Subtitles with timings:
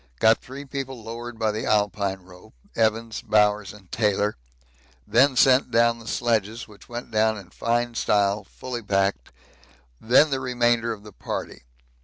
[0.17, 4.35] Got three people lowered by the Alpine rope Evans, Bowers, and Taylor
[5.05, 9.31] then sent down the sledges, which went down in fine style, fully packed
[9.99, 11.65] then the remainder of the party.